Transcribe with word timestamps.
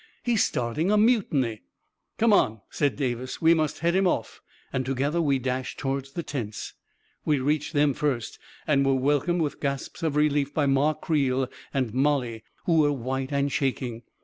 "He's 0.23 0.43
starting 0.43 0.89
a 0.89 0.97
mutiny! 0.97 1.61
""Come 2.17 2.33
on 2.33 2.53
I" 2.55 2.59
said 2.71 2.95
Davis." 2.95 3.39
We 3.43 3.53
must 3.53 3.81
head 3.81 3.95
him 3.95 4.07
off!" 4.07 4.41
and 4.73 4.83
together 4.83 5.21
we 5.21 5.37
dashed 5.37 5.77
toward 5.77 6.05
the 6.15 6.23
tents. 6.23 6.73
We 7.23 7.39
reached 7.39 7.73
them 7.73 7.93
first, 7.93 8.39
and 8.65 8.83
were 8.83 8.95
welcomed 8.95 9.43
with 9.43 9.59
gasps 9.59 10.01
of 10.01 10.15
relief 10.15 10.55
by 10.55 10.65
Ma 10.65 10.93
Creel 10.95 11.47
and 11.71 11.93
Mollie, 11.93 12.43
who 12.65 12.79
were 12.79 12.91
white 12.91 13.31
and 13.31 13.51
shaking. 13.51 14.01